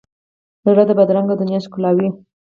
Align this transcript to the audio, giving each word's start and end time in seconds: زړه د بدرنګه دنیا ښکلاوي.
زړه 0.65 0.83
د 0.87 0.91
بدرنګه 0.99 1.35
دنیا 1.37 1.59
ښکلاوي. 1.65 2.09